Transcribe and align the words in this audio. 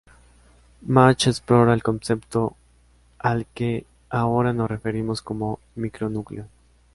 Mach 0.87 1.27
explora 1.27 1.75
el 1.75 1.83
concepto 1.83 2.55
al 3.19 3.45
que 3.53 3.85
ahora 4.09 4.51
nos 4.51 4.67
referimos 4.67 5.21
como 5.21 5.59
micronúcleo. 5.75 6.47